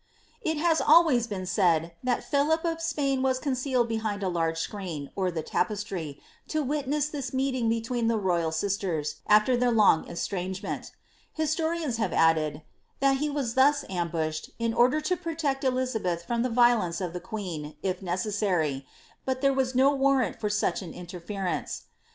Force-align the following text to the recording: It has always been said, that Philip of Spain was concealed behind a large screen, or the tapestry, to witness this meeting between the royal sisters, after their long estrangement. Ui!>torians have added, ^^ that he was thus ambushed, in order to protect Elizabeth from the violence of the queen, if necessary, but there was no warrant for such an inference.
It 0.41 0.57
has 0.57 0.81
always 0.81 1.27
been 1.27 1.45
said, 1.45 1.91
that 2.03 2.23
Philip 2.23 2.65
of 2.65 2.81
Spain 2.81 3.21
was 3.21 3.37
concealed 3.37 3.87
behind 3.87 4.23
a 4.23 4.29
large 4.29 4.57
screen, 4.57 5.11
or 5.15 5.29
the 5.29 5.43
tapestry, 5.43 6.19
to 6.47 6.63
witness 6.63 7.07
this 7.07 7.35
meeting 7.35 7.69
between 7.69 8.07
the 8.07 8.17
royal 8.17 8.51
sisters, 8.51 9.17
after 9.27 9.55
their 9.55 9.69
long 9.69 10.09
estrangement. 10.09 10.89
Ui!>torians 11.37 11.97
have 11.97 12.13
added, 12.13 12.53
^^ 12.53 12.61
that 12.99 13.17
he 13.17 13.29
was 13.29 13.53
thus 13.53 13.85
ambushed, 13.91 14.49
in 14.57 14.73
order 14.73 14.99
to 15.01 15.15
protect 15.15 15.63
Elizabeth 15.63 16.25
from 16.25 16.41
the 16.41 16.49
violence 16.49 16.99
of 16.99 17.13
the 17.13 17.19
queen, 17.19 17.75
if 17.83 18.01
necessary, 18.01 18.87
but 19.23 19.41
there 19.41 19.53
was 19.53 19.75
no 19.75 19.93
warrant 19.93 20.39
for 20.39 20.49
such 20.49 20.81
an 20.81 20.95
inference. 20.95 21.83